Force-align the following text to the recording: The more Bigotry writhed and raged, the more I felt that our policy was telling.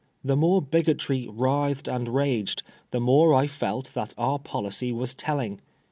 The 0.23 0.35
more 0.35 0.63
Bigotry 0.63 1.27
writhed 1.29 1.87
and 1.87 2.09
raged, 2.09 2.63
the 2.89 2.99
more 2.99 3.35
I 3.35 3.45
felt 3.45 3.93
that 3.93 4.15
our 4.17 4.39
policy 4.39 4.91
was 4.91 5.13
telling. 5.13 5.61